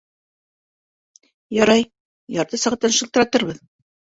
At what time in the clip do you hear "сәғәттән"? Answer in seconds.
2.63-2.97